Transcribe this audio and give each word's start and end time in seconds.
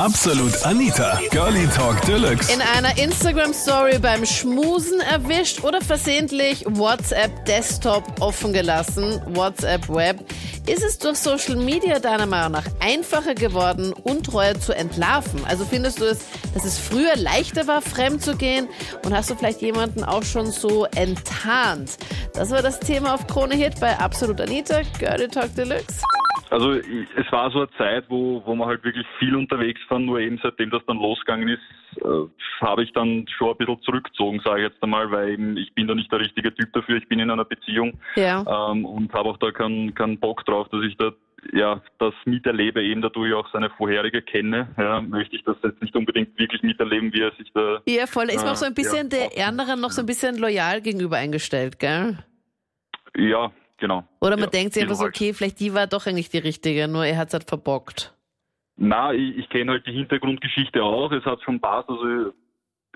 Absolut 0.00 0.64
Anita, 0.64 1.20
Girlie 1.30 1.66
Talk 1.76 2.00
Deluxe. 2.06 2.50
In 2.50 2.62
einer 2.62 2.96
Instagram-Story 2.96 3.98
beim 3.98 4.24
Schmusen 4.24 4.98
erwischt 5.00 5.62
oder 5.62 5.82
versehentlich 5.82 6.64
WhatsApp 6.66 7.44
Desktop 7.44 8.04
offen 8.18 8.54
gelassen, 8.54 9.20
WhatsApp 9.34 9.90
Web. 9.90 10.24
Ist 10.66 10.82
es 10.82 10.98
durch 10.98 11.18
Social 11.18 11.56
Media 11.56 11.98
deiner 11.98 12.24
Meinung 12.24 12.52
nach 12.52 12.64
einfacher 12.80 13.34
geworden, 13.34 13.92
Untreue 13.92 14.58
zu 14.58 14.72
entlarven? 14.72 15.44
Also 15.44 15.66
findest 15.66 16.00
du 16.00 16.06
es, 16.06 16.20
dass 16.54 16.64
es 16.64 16.78
früher 16.78 17.16
leichter 17.16 17.66
war, 17.66 17.82
fremd 17.82 18.24
zu 18.24 18.36
gehen? 18.36 18.68
Und 19.04 19.14
hast 19.14 19.28
du 19.28 19.34
vielleicht 19.34 19.60
jemanden 19.60 20.02
auch 20.02 20.22
schon 20.22 20.50
so 20.50 20.86
enttarnt? 20.94 21.98
Das 22.32 22.48
war 22.48 22.62
das 22.62 22.80
Thema 22.80 23.12
auf 23.12 23.26
Krone 23.26 23.54
Hit 23.54 23.78
bei 23.80 23.98
Absolut 23.98 24.40
Anita, 24.40 24.80
Girlie 24.98 25.28
Talk 25.28 25.54
Deluxe. 25.54 26.00
Also 26.50 26.72
es 26.72 27.30
war 27.32 27.50
so 27.52 27.60
eine 27.60 27.70
Zeit, 27.78 28.04
wo, 28.08 28.42
wo 28.44 28.54
wir 28.56 28.66
halt 28.66 28.82
wirklich 28.82 29.06
viel 29.20 29.36
unterwegs 29.36 29.80
waren, 29.88 30.04
nur 30.04 30.18
eben 30.18 30.38
seitdem 30.42 30.70
das 30.70 30.82
dann 30.86 30.96
losgegangen 30.96 31.48
ist, 31.48 31.62
äh, 32.02 32.28
habe 32.60 32.82
ich 32.82 32.92
dann 32.92 33.24
schon 33.28 33.50
ein 33.50 33.56
bisschen 33.56 33.80
zurückgezogen, 33.82 34.40
sage 34.44 34.62
ich 34.62 34.68
jetzt 34.68 34.82
einmal, 34.82 35.10
weil 35.12 35.30
eben 35.30 35.56
ich 35.56 35.72
bin 35.74 35.86
da 35.86 35.94
nicht 35.94 36.10
der 36.10 36.20
richtige 36.20 36.52
Typ 36.52 36.72
dafür, 36.72 36.96
ich 36.96 37.08
bin 37.08 37.20
in 37.20 37.30
einer 37.30 37.44
Beziehung 37.44 37.98
Ja. 38.16 38.70
ähm, 38.70 38.84
und 38.84 39.12
habe 39.12 39.28
auch 39.28 39.38
da 39.38 39.52
keinen 39.52 39.94
keinen 39.94 40.18
Bock 40.18 40.44
drauf, 40.44 40.68
dass 40.70 40.82
ich 40.84 40.96
da 40.96 41.12
ja 41.52 41.80
das 41.98 42.14
miterlebe, 42.24 42.82
eben 42.82 43.00
dadurch 43.00 43.32
auch 43.32 43.48
seine 43.52 43.70
vorherige 43.70 44.20
kenne, 44.20 44.68
ja, 44.76 45.00
möchte 45.00 45.36
ich 45.36 45.44
das 45.44 45.56
jetzt 45.62 45.80
nicht 45.80 45.94
unbedingt 45.94 46.36
wirklich 46.38 46.62
miterleben, 46.62 47.12
wie 47.12 47.20
er 47.22 47.32
sich 47.36 47.50
da 47.54 47.80
Ja, 47.86 48.06
voll. 48.06 48.24
Ist 48.24 48.42
man 48.42 48.48
auch 48.48 48.56
so 48.56 48.66
ein 48.66 48.74
bisschen 48.74 49.08
ja. 49.10 49.28
der 49.28 49.46
anderen 49.46 49.80
noch 49.80 49.90
so 49.90 50.02
ein 50.02 50.06
bisschen 50.06 50.36
loyal 50.36 50.80
gegenüber 50.80 51.16
eingestellt, 51.16 51.78
gell? 51.78 52.18
ja, 53.16 53.50
genau. 53.80 54.04
Oder 54.20 54.36
man 54.36 54.44
ja, 54.44 54.50
denkt 54.50 54.74
sich 54.74 54.82
einfach 54.82 54.96
so, 54.96 55.04
halt. 55.04 55.14
okay, 55.16 55.32
vielleicht 55.34 55.58
die 55.60 55.74
war 55.74 55.86
doch 55.86 56.06
eigentlich 56.06 56.28
die 56.30 56.38
richtige, 56.38 56.86
nur 56.88 57.04
er 57.04 57.16
hat's 57.18 57.32
halt 57.32 57.48
verbockt. 57.48 58.14
Na, 58.76 59.12
ich, 59.12 59.36
ich 59.38 59.48
kenne 59.50 59.72
halt 59.72 59.86
die 59.86 59.92
Hintergrundgeschichte 59.92 60.82
auch. 60.82 61.10
Es 61.12 61.24
hat 61.24 61.42
schon 61.42 61.60
passt. 61.60 61.88
Also 61.88 62.32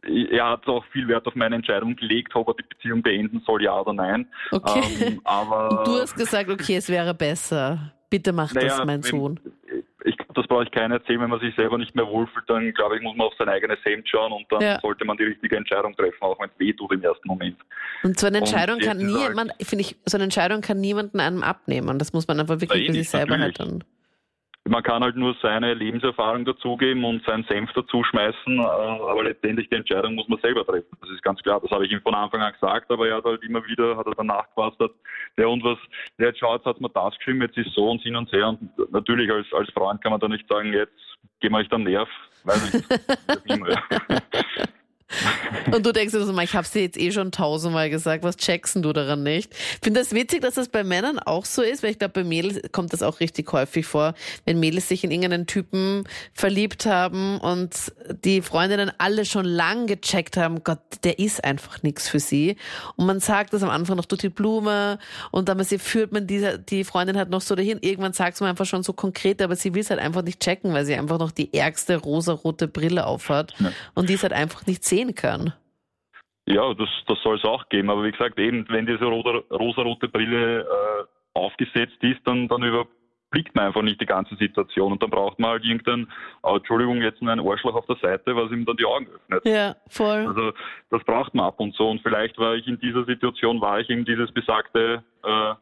er 0.07 0.49
hat 0.51 0.67
auch 0.67 0.85
viel 0.93 1.09
Wert 1.09 1.27
auf 1.27 1.35
meine 1.35 1.57
Entscheidung 1.57 1.97
gelegt, 1.97 2.35
ob 2.37 2.49
er 2.49 2.55
die 2.55 2.63
Beziehung 2.69 3.03
beenden 3.03 3.43
soll, 3.47 3.63
ja 3.63 3.79
oder 3.81 3.93
nein. 3.93 4.27
Okay. 4.51 4.83
Ähm, 5.01 5.21
aber 5.25 5.83
du 5.87 5.93
hast 6.01 6.15
gesagt, 6.15 6.49
okay, 6.51 6.77
es 6.77 6.89
wäre 6.89 7.15
besser. 7.15 7.93
Bitte 8.11 8.33
mach 8.33 8.53
das, 8.53 8.63
naja, 8.65 8.85
mein 8.85 9.03
wenn- 9.03 9.11
Sohn. 9.11 9.41
Ich 10.07 10.19
glaube, 10.19 10.35
das 10.35 10.47
brauche 10.47 10.65
ich 10.65 10.71
keinen 10.71 10.93
erzählen, 10.93 11.21
wenn 11.23 11.31
man 11.31 11.41
sich 11.41 11.55
selber 11.57 11.79
nicht 11.79 11.95
mehr 11.95 12.07
wohlfühlt, 12.07 12.45
dann 12.49 12.73
glaube 12.75 12.97
ich, 12.97 13.03
muss 13.03 13.17
man 13.17 13.27
auf 13.29 13.33
sein 13.39 13.49
eigenes 13.49 13.79
Hemd 13.85 14.07
schauen 14.07 14.33
und 14.33 14.45
dann 14.53 14.61
Ja. 14.61 14.79
sollte 14.81 15.03
man 15.07 15.17
die 15.17 15.25
richtige 15.25 15.57
Entscheidung 15.57 15.97
treffen, 15.97 16.21
auch 16.21 16.39
wenn 16.39 16.51
es 16.51 16.59
weh 16.59 16.75
tut 16.75 16.93
im 16.93 17.03
ersten 17.03 17.27
Moment. 17.27 17.57
Und 18.05 18.21
so 18.21 18.27
eine 18.27 18.39
Entscheidung 18.39 18.79
kann 18.81 18.99
halt- 18.99 19.29
niemand, 19.31 19.53
finde 19.63 19.83
ich, 19.83 19.97
so 20.05 20.17
eine 20.17 20.25
Entscheidung 20.25 20.61
kann 20.61 20.81
niemanden 20.81 21.21
einem 21.21 21.43
abnehmen. 21.43 21.99
Das 21.99 22.13
muss 22.13 22.29
man 22.29 22.39
einfach 22.39 22.61
wirklich 22.61 22.87
für 22.87 22.93
sich 22.93 23.09
selber 23.09 23.39
halt 23.39 23.59
natürlich. 23.59 23.81
dann. 23.81 23.85
Man 24.67 24.83
kann 24.83 25.03
halt 25.03 25.15
nur 25.17 25.37
seine 25.43 25.75
Lebenserfahrung 25.75 26.47
dazugeben 26.47 27.05
und 27.05 27.23
seinen 27.27 27.45
Senf 27.45 27.71
dazuschmeißen, 27.75 28.59
äh, 28.59 28.63
aber 28.63 29.25
letztendlich 29.25 29.69
die 29.69 29.77
Entscheidung 29.77 30.15
muss 30.15 30.27
man 30.27 30.39
selber 30.41 30.65
treffen. 30.65 30.97
Das 31.03 31.11
ist 31.11 31.23
ganz 31.23 31.43
klar. 31.43 31.61
Das 31.61 31.71
habe 31.71 31.85
ich 31.85 31.93
ihm 31.93 32.01
von 32.01 32.15
Anfang 32.15 32.41
an 32.41 32.53
gesagt, 32.53 32.91
aber 32.91 33.07
er 33.07 33.17
hat 33.17 33.25
halt 33.25 33.43
immer 33.43 33.63
wieder, 33.67 33.95
hat 33.97 34.07
er 34.07 34.15
dann 34.15 34.27
nachgefasst, 34.29 34.77
ja 35.37 35.47
und 35.47 35.63
was, 35.63 35.77
ja, 36.19 36.27
jetzt 36.27 36.39
schaut, 36.39 36.61
jetzt 36.61 36.67
hat 36.67 36.81
man 36.81 36.91
das 36.95 37.15
geschrieben, 37.19 37.43
jetzt 37.43 37.59
ist 37.59 37.75
so 37.75 37.91
und 37.91 38.01
hin 38.01 38.17
und 38.17 38.33
her 38.33 38.49
und 38.49 38.93
natürlich 38.93 39.31
als, 39.31 39.47
als 39.53 39.71
Freund 39.73 40.01
kann 40.03 40.13
man 40.13 40.21
da 40.21 40.29
nicht 40.29 40.49
sagen, 40.49 40.73
jetzt 40.73 40.93
gehen 41.41 41.53
wir 41.53 41.59
euch 41.59 41.69
den 41.69 41.83
Nerv, 41.83 42.09
weiß 42.45 42.73
nicht. 42.73 42.87
Und 45.75 45.85
du 45.85 45.93
denkst 45.93 46.13
dir 46.13 46.25
so, 46.25 46.33
mal, 46.33 46.45
ich 46.45 46.55
hab's 46.55 46.71
dir 46.71 46.83
jetzt 46.83 46.97
eh 46.97 47.11
schon 47.11 47.33
tausendmal 47.33 47.91
gesagt, 47.91 48.23
was 48.23 48.37
checkst 48.37 48.77
denn 48.77 48.83
du 48.83 48.93
daran 48.93 49.25
nicht? 49.25 49.53
Ich 49.53 49.81
finde 49.83 49.99
das 50.01 50.13
witzig, 50.13 50.41
dass 50.41 50.55
das 50.55 50.69
bei 50.69 50.85
Männern 50.85 51.19
auch 51.19 51.45
so 51.45 51.63
ist, 51.63 51.83
weil 51.83 51.91
ich 51.91 51.99
glaube, 51.99 52.13
bei 52.13 52.25
Mädels 52.25 52.61
kommt 52.71 52.93
das 52.93 53.03
auch 53.03 53.19
richtig 53.19 53.53
häufig 53.53 53.85
vor, 53.85 54.15
wenn 54.45 54.61
Mädels 54.61 54.89
sich 54.89 55.03
in 55.03 55.11
irgendeinen 55.11 55.49
Typen 55.49 56.05
verliebt 56.33 56.87
haben 56.87 57.41
und 57.41 57.93
die 58.25 58.41
Freundinnen 58.41 58.93
alle 58.99 59.25
schon 59.25 59.45
lang 59.45 59.89
gecheckt 59.89 60.37
haben, 60.37 60.63
Gott, 60.63 60.79
der 61.03 61.19
ist 61.19 61.43
einfach 61.43 61.83
nichts 61.83 62.09
für 62.09 62.21
sie. 62.21 62.55
Und 62.95 63.07
man 63.07 63.19
sagt 63.19 63.53
das 63.53 63.65
am 63.65 63.71
Anfang 63.71 63.97
noch 63.97 64.05
durch 64.05 64.21
die 64.21 64.29
Blume 64.29 65.01
und 65.33 65.49
dann 65.49 65.63
sie 65.65 65.79
führt 65.81 66.13
man 66.13 66.29
diese, 66.29 66.57
die 66.59 66.85
Freundin 66.85 67.17
halt 67.17 67.31
noch 67.31 67.41
so 67.41 67.57
dahin. 67.57 67.79
Irgendwann 67.81 68.13
sagt 68.13 68.41
man 68.41 68.51
einfach 68.51 68.67
schon 68.67 68.85
so 68.85 68.93
konkret, 68.93 69.43
aber 69.43 69.57
sie 69.57 69.75
will 69.75 69.81
es 69.81 69.91
halt 69.91 69.99
einfach 69.99 70.23
nicht 70.23 70.39
checken, 70.39 70.73
weil 70.73 70.85
sie 70.85 70.95
einfach 70.95 71.19
noch 71.19 71.33
die 71.33 71.53
ärgste 71.53 71.97
rosarote 71.97 72.69
Brille 72.69 73.07
aufhat 73.07 73.55
Ja. 73.59 73.73
und 73.95 74.09
die 74.09 74.15
es 74.15 74.23
halt 74.23 74.33
einfach 74.33 74.67
nicht 74.67 74.85
sehen 74.85 75.17
kann. 75.17 75.53
Ja, 76.47 76.75
das, 76.75 76.89
das 77.07 77.19
soll 77.23 77.37
es 77.37 77.45
auch 77.45 77.69
geben. 77.69 77.91
Aber 77.91 78.05
wie 78.05 78.13
gesagt, 78.13 78.39
eben, 78.39 78.67
wenn 78.69 78.87
diese 78.87 79.05
rosa, 79.05 79.43
rosarote 79.51 80.09
Brille 80.09 80.61
äh, 80.61 81.05
aufgesetzt 81.33 81.97
ist, 82.03 82.21
dann, 82.25 82.49
dann 82.49 82.63
überblickt 82.63 83.55
man 83.55 83.67
einfach 83.67 83.83
nicht 83.83 84.01
die 84.01 84.07
ganze 84.07 84.37
Situation. 84.37 84.93
Und 84.93 85.03
dann 85.03 85.11
braucht 85.11 85.39
man 85.39 85.53
halt 85.53 85.65
irgendein, 85.65 86.07
oh, 86.43 86.57
Entschuldigung, 86.57 87.01
jetzt 87.01 87.23
ein 87.23 87.41
Arschloch 87.41 87.75
auf 87.75 87.87
der 87.87 87.97
Seite, 87.97 88.37
was 88.37 88.53
ihm 88.53 88.67
dann 88.67 88.77
die 88.77 88.85
Augen 88.85 89.07
öffnet. 89.07 89.47
Ja, 89.47 89.77
voll. 89.89 90.27
Also 90.27 90.53
das 90.91 91.03
braucht 91.05 91.35
man 91.35 91.47
ab 91.47 91.59
und 91.61 91.75
so. 91.77 91.89
Und 91.89 92.03
vielleicht 92.03 92.37
war 92.39 92.55
ich 92.55 92.67
in 92.67 92.79
dieser 92.79 93.05
Situation, 93.05 93.61
war 93.63 93.81
ich 93.81 93.89
eben 93.89 94.05
dieses 94.05 94.31
besagte, 94.31 95.03
äh, 95.25 95.55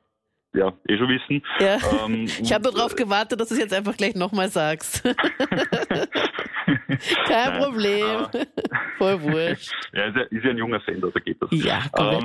ja, 0.55 0.73
eh 0.89 0.99
schon 0.99 1.09
wissen. 1.09 1.43
Ja. 1.61 1.79
Ähm, 2.05 2.25
Ich 2.25 2.53
habe 2.53 2.71
darauf 2.71 2.95
gewartet, 2.95 3.41
dass 3.41 3.49
du 3.49 3.55
es 3.55 3.61
jetzt 3.61 3.73
einfach 3.73 3.97
gleich 3.97 4.15
nochmal 4.17 4.49
sagst. 4.49 5.03
Kein 7.27 7.51
Nein. 7.51 7.63
Problem. 7.63 8.27
Voll 8.99 9.23
wurscht. 9.23 9.73
Ja, 9.95 10.05
ist 10.07 10.17
ja, 10.17 10.23
ist 10.23 10.45
ja 10.45 10.51
ein 10.51 10.57
junger 10.57 10.81
Sender, 10.87 11.11
da 11.13 11.21
geht 11.21 11.37
das. 11.43 11.51
Ja, 11.53 11.81
komplett 11.93 12.25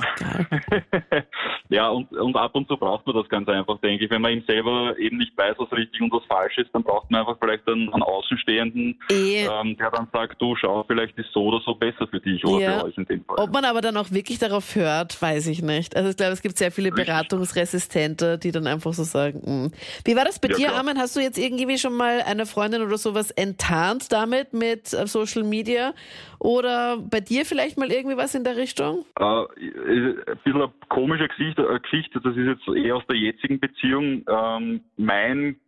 Ähm, 1.11 1.23
ja, 1.69 1.89
und, 1.89 2.09
und 2.13 2.35
ab 2.37 2.55
und 2.55 2.65
zu 2.69 2.77
braucht 2.77 3.05
man 3.05 3.15
das 3.17 3.27
ganz 3.27 3.49
einfach, 3.49 3.77
denke 3.81 4.05
ich. 4.05 4.09
Wenn 4.11 4.21
man 4.21 4.31
ihm 4.31 4.43
selber 4.47 4.97
eben 4.97 5.17
nicht 5.17 5.37
weiß, 5.37 5.55
was 5.57 5.69
richtig 5.73 5.99
und 6.01 6.13
was 6.13 6.23
falsch 6.29 6.57
ist, 6.57 6.69
dann 6.73 6.83
braucht 6.83 7.11
man 7.11 7.19
einfach 7.21 7.35
vielleicht 7.41 7.67
einen, 7.67 7.91
einen 7.93 8.03
Außenstehenden, 8.03 8.97
Eh, 9.11 9.45
ähm, 9.47 9.75
der 9.77 9.91
dann 9.91 10.07
sagt, 10.13 10.41
du 10.41 10.55
schau, 10.55 10.83
vielleicht 10.87 11.17
ist 11.17 11.29
so 11.33 11.43
oder 11.47 11.59
so 11.65 11.75
besser 11.75 12.07
für 12.07 12.21
dich 12.21 12.43
oder 12.45 12.61
Ja. 12.63 12.79
für 12.79 12.85
euch 12.85 12.97
in 12.97 13.05
dem 13.05 13.25
Fall. 13.25 13.35
ob 13.37 13.51
man 13.51 13.65
aber 13.65 13.81
dann 13.81 13.97
auch 13.97 14.11
wirklich 14.11 14.39
darauf 14.39 14.75
hört, 14.75 15.21
weiß 15.21 15.47
ich 15.47 15.61
nicht. 15.61 15.93
Also 15.95 16.09
ich 16.11 16.15
glaube, 16.15 16.31
es 16.33 16.41
gibt 16.41 16.57
sehr 16.57 16.71
viele 16.71 16.89
Richtig. 16.91 17.07
Beratungsresistente, 17.07 18.37
die 18.37 18.51
dann 18.51 18.67
einfach 18.67 18.93
so 18.93 19.03
sagen, 19.03 19.39
mm. 19.39 19.71
wie 20.05 20.15
war 20.15 20.23
das 20.25 20.39
bei 20.39 20.47
Ja, 20.49 20.55
dir, 20.55 20.65
klar. 20.67 20.77
Armin? 20.79 20.97
Hast 20.97 21.15
du 21.15 21.19
jetzt 21.19 21.37
irgendwie 21.37 21.77
schon 21.77 21.93
mal 21.93 22.21
eine 22.25 22.45
Freundin 22.45 22.81
oder 22.81 22.97
sowas 22.97 23.31
enttarnt 23.31 24.09
damit 24.11 24.26
mit 24.53 24.93
äh, 24.93 25.07
Social 25.07 25.43
Media? 25.43 25.93
Oder 26.39 26.97
bei 26.97 27.19
dir 27.19 27.45
vielleicht 27.45 27.77
mal 27.77 27.91
irgendwie 27.91 28.17
was 28.17 28.35
in 28.35 28.43
der 28.43 28.57
Richtung? 28.57 29.05
Äh, 29.19 29.23
ein 29.23 30.15
bisschen 30.43 30.61
eine 30.61 30.71
komische 30.89 31.27
Geschichte, 31.27 31.63
äh, 31.63 31.79
Geschichte, 31.79 32.19
das 32.21 32.35
ist 32.35 32.45
jetzt 32.45 32.67
eher 32.85 32.95
aus 32.97 33.03
der 33.07 33.15
jetzigen 33.17 33.59
Beziehung. 33.59 34.23
Ähm, 34.29 34.81
mein, 34.97 35.59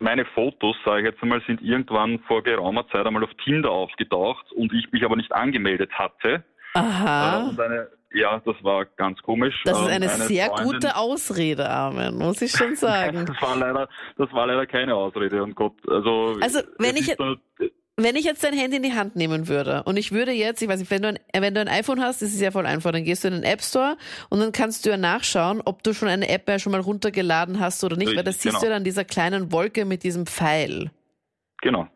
meine 0.00 0.24
Fotos, 0.26 0.76
sage 0.84 1.00
ich 1.00 1.06
jetzt 1.12 1.22
einmal, 1.22 1.42
sind 1.46 1.60
irgendwann 1.62 2.18
vor 2.28 2.42
geraumer 2.42 2.86
Zeit 2.88 3.06
einmal 3.06 3.24
auf 3.24 3.30
Tinder 3.44 3.70
aufgetaucht 3.70 4.50
und 4.52 4.72
ich 4.72 4.90
mich 4.92 5.04
aber 5.04 5.16
nicht 5.16 5.32
angemeldet 5.32 5.90
hatte. 5.92 6.44
Äh, 6.74 6.78
Aha. 6.78 7.48
und 7.48 7.60
eine, 7.60 7.88
ja, 8.14 8.40
das 8.44 8.56
war 8.62 8.84
ganz 8.86 9.20
komisch. 9.22 9.60
Das 9.64 9.78
ist 9.78 9.86
Ähm, 9.88 9.92
eine 9.92 10.08
sehr 10.08 10.46
Freundin- 10.46 10.64
gute 10.72 10.96
Ausrede, 10.96 11.68
Armin, 11.68 12.16
muss 12.16 12.40
ich 12.42 12.50
schon 12.52 12.76
sagen. 12.76 13.26
Das 13.26 13.40
war 13.42 13.56
leider, 13.56 13.88
das 14.16 14.32
war 14.32 14.46
leider 14.46 14.66
keine 14.66 14.94
Ausrede 14.94 15.42
und 15.42 15.54
Gott, 15.54 15.74
also. 15.88 16.36
Also, 16.40 16.60
wenn 16.78 16.96
ich 16.96 17.08
ist 17.10 17.18
Wenn 18.02 18.16
ich 18.16 18.24
jetzt 18.24 18.42
dein 18.44 18.54
Handy 18.54 18.76
in 18.78 18.82
die 18.82 18.94
Hand 18.94 19.16
nehmen 19.16 19.48
würde 19.48 19.82
und 19.84 19.96
ich 19.96 20.12
würde 20.12 20.32
jetzt, 20.32 20.62
ich 20.62 20.68
weiß 20.68 20.80
nicht, 20.80 20.90
wenn 20.90 21.02
du 21.02 21.08
ein, 21.08 21.18
wenn 21.32 21.54
du 21.54 21.60
ein 21.60 21.68
iPhone 21.68 22.00
hast, 22.00 22.22
ist 22.22 22.34
es 22.34 22.40
ja 22.40 22.50
voll 22.50 22.66
einfach, 22.66 22.92
dann 22.92 23.04
gehst 23.04 23.24
du 23.24 23.28
in 23.28 23.34
den 23.34 23.42
App 23.44 23.62
Store 23.62 23.96
und 24.30 24.40
dann 24.40 24.52
kannst 24.52 24.84
du 24.84 24.90
ja 24.90 24.96
nachschauen, 24.96 25.62
ob 25.64 25.82
du 25.82 25.92
schon 25.94 26.08
eine 26.08 26.28
App 26.28 26.48
ja 26.48 26.58
schon 26.58 26.72
mal 26.72 26.80
runtergeladen 26.80 27.60
hast 27.60 27.84
oder 27.84 27.96
nicht, 27.96 28.16
weil 28.16 28.24
das 28.24 28.36
Richtig, 28.36 28.42
siehst 28.42 28.54
genau. 28.54 28.60
du 28.60 28.70
ja 28.70 28.76
an 28.76 28.84
dieser 28.84 29.04
kleinen 29.04 29.52
Wolke 29.52 29.84
mit 29.84 30.02
diesem 30.02 30.26
Pfeil. 30.26 30.90
Genau. 31.60 31.88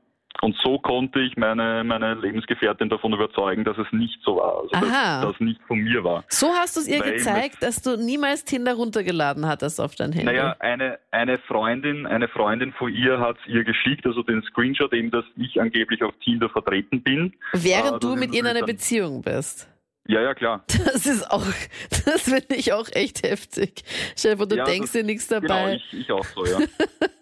Und 0.42 0.54
so 0.62 0.78
konnte 0.78 1.20
ich 1.20 1.36
meine, 1.36 1.82
meine 1.84 2.14
Lebensgefährtin 2.14 2.88
davon 2.88 3.12
überzeugen, 3.12 3.64
dass 3.64 3.76
es 3.78 3.86
nicht 3.92 4.19
so 4.22 4.36
war. 4.36 4.60
Also 4.60 4.74
Aha. 4.74 5.22
dass 5.22 5.32
das 5.32 5.41
nicht 5.41 5.60
von 5.66 5.78
mir 5.78 6.04
war. 6.04 6.24
So 6.28 6.48
hast 6.52 6.76
du 6.76 6.80
es 6.80 6.88
ihr 6.88 7.00
Weil 7.00 7.14
gezeigt, 7.14 7.62
dass 7.62 7.80
du 7.82 7.97
niemals 7.97 8.44
Tinder 8.44 8.74
runtergeladen 8.74 9.47
hattest 9.47 9.80
auf 9.80 9.94
dein 9.94 10.12
Handy. 10.12 10.26
Naja, 10.26 10.54
eine, 10.60 10.98
eine 11.10 11.38
Freundin, 11.38 12.06
eine 12.06 12.28
Freundin 12.28 12.72
von 12.74 12.92
ihr 12.92 13.19
hat 13.19 13.36
es 13.42 13.47
ihr 13.52 13.64
geschickt, 13.64 14.04
also 14.06 14.22
den 14.22 14.42
Screenshot 14.42 14.92
eben, 14.92 15.10
dass 15.10 15.24
ich 15.36 15.60
angeblich 15.60 16.02
auf 16.02 16.12
Tinder 16.22 16.48
vertreten 16.50 17.03
bin. 17.03 17.33
Während 17.53 17.94
Ah, 17.94 17.98
du 17.98 18.15
mit 18.16 18.33
ihr 18.34 18.41
in 18.41 18.47
einer 18.47 18.65
Beziehung 18.66 19.22
bist. 19.22 19.68
Ja, 20.09 20.21
ja, 20.22 20.34
klar. 20.34 20.62
Das 20.68 21.04
ist 21.06 21.28
auch, 21.30 21.42
das 22.04 22.22
finde 22.22 22.54
ich 22.54 22.72
auch 22.72 22.88
echt 22.92 23.27
heftig. 23.27 23.83
Stell 24.16 24.36
dir 24.36 24.47
du 24.47 24.56
Ja, 24.56 24.65
denkst 24.65 24.92
das- 24.92 24.92
dir 24.92 25.03
nichts 25.04 25.27
Genau, 25.28 25.41
dabei. 25.48 25.74
ich, 25.74 25.92
ich 26.00 26.12
auch 26.12 26.24
so, 26.24 26.44
ja. 26.47 26.59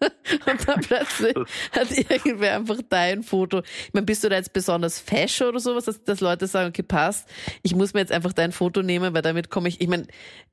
Und 0.58 0.68
dann 0.68 0.80
plötzlich 0.80 1.34
hat 1.72 1.90
irgendwer 1.90 2.56
einfach 2.56 2.78
dein 2.88 3.22
Foto. 3.22 3.60
Ich 3.60 3.94
meine, 3.94 4.06
bist 4.06 4.24
du 4.24 4.28
da 4.28 4.36
jetzt 4.36 4.52
besonders 4.52 5.00
fesch 5.00 5.42
oder 5.42 5.58
sowas, 5.58 5.84
dass, 5.84 6.02
dass 6.04 6.20
Leute 6.20 6.46
sagen, 6.46 6.68
okay, 6.68 6.82
passt, 6.82 7.28
ich 7.62 7.74
muss 7.74 7.94
mir 7.94 8.00
jetzt 8.00 8.12
einfach 8.12 8.32
dein 8.32 8.52
Foto 8.52 8.82
nehmen, 8.82 9.14
weil 9.14 9.22
damit 9.22 9.50
komme 9.50 9.68
ich. 9.68 9.80
Ich 9.80 9.88
meine, 9.88 10.06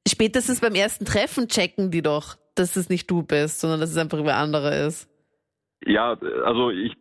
spätestens 0.08 0.60
beim 0.62 0.76
ersten 0.76 1.06
Treffen 1.06 1.48
checken 1.48 1.92
die 1.92 2.02
doch, 2.02 2.38
dass 2.56 2.76
es 2.76 2.90
nicht 2.90 3.10
du 3.10 3.24
bist, 3.24 3.60
sondern 3.60 3.80
dass 3.80 3.92
es 3.92 3.98
einfach 3.98 4.24
wer 4.24 4.38
andere 4.38 4.76
ist. 4.76 5.08
Ja, 5.86 6.18
also 6.46 6.70
ich, 6.70 6.94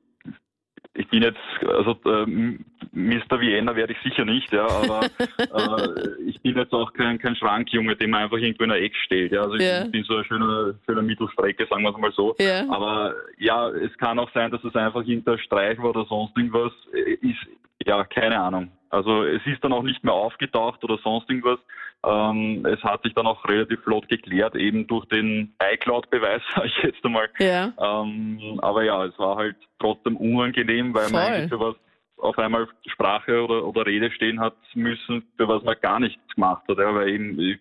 ich 0.95 1.09
bin 1.09 1.23
jetzt, 1.23 1.39
also 1.67 1.97
ähm, 2.07 2.65
Mr. 2.93 3.39
Vienna 3.41 3.77
werde 3.77 3.93
ich 3.93 3.99
sicher 4.03 4.25
nicht, 4.25 4.53
ja, 4.53 4.67
aber 4.67 5.03
äh, 5.39 6.23
ich 6.27 6.41
bin 6.43 6.57
jetzt 6.57 6.73
auch 6.73 6.93
kein, 6.93 7.19
kein 7.19 7.37
Schrankjunge, 7.37 7.95
den 7.97 8.11
man 8.11 8.25
einfach 8.25 8.39
irgendwo 8.39 8.65
in 8.65 8.73
ein 8.73 8.83
Eck 8.83 8.97
stellt. 9.05 9.33
Ja. 9.33 9.43
Also 9.43 9.55
ich 9.55 9.63
Ja. 9.63 9.85
bin 9.85 10.03
so 10.05 10.15
eine 10.17 10.25
schöne, 10.25 10.79
schöne 10.87 11.03
Mittelstrecke, 11.03 11.67
sagen 11.71 11.83
wir 11.83 11.91
es 11.91 11.97
mal 11.97 12.13
so. 12.13 12.35
Ja. 12.41 12.69
Aber 12.69 13.15
ja, 13.39 13.69
es 13.71 13.97
kann 13.99 14.19
auch 14.19 14.31
sein, 14.33 14.51
dass 14.51 14.65
es 14.65 14.75
einfach 14.75 15.03
irgendein 15.07 15.39
Streich 15.39 15.79
war 15.79 15.91
oder 15.91 16.05
sonst 16.07 16.37
irgendwas. 16.37 16.73
Äh, 16.93 17.13
Ist, 17.15 17.47
ja, 17.87 18.05
keine 18.05 18.38
Ahnung. 18.38 18.71
Also 18.91 19.25
es 19.25 19.44
ist 19.47 19.62
dann 19.62 19.73
auch 19.73 19.82
nicht 19.82 20.03
mehr 20.03 20.15
aufgetaucht 20.15 20.82
oder 20.85 20.99
sonst 20.99 21.31
irgendwas. 21.31 21.61
Ähm, 22.05 22.65
es 22.67 22.82
hat 22.82 23.03
sich 23.03 23.15
dann 23.15 23.27
auch 23.27 23.44
relativ 23.47 23.81
flott 23.82 24.09
geklärt, 24.09 24.56
eben 24.56 24.87
durch 24.87 25.05
den 25.06 25.55
iCloud-Beweis, 25.62 26.43
sage 26.55 26.69
ich 26.69 26.82
jetzt 26.82 27.05
einmal. 27.05 27.29
Ja. 27.38 27.73
Ähm, 27.79 28.59
aber 28.62 28.82
ja, 28.85 29.05
es 29.05 29.19
war 29.19 29.37
halt 29.37 29.56
trotzdem 29.79 30.17
unangenehm, 30.17 30.94
weil 30.94 31.11
man 31.11 31.23
Voll. 31.23 31.32
eigentlich 31.32 31.50
für 31.50 31.61
was 31.61 31.77
auf 32.17 32.38
einmal 32.38 32.69
Sprache 32.87 33.43
oder, 33.43 33.65
oder 33.65 33.87
Rede 33.87 34.11
stehen 34.11 34.41
hat 34.41 34.56
müssen, 34.75 35.25
für 35.37 35.49
was 35.49 35.62
man 35.62 35.76
gar 35.81 36.00
nichts 36.00 36.21
gemacht 36.35 36.62
hat. 36.69 36.79
Ja, 36.79 36.94
weil 36.94 37.09
eben 37.09 37.59